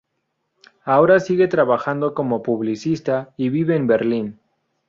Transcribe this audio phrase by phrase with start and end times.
[0.83, 4.39] Ahora sigue trabajando como publicista y vive en Berlín.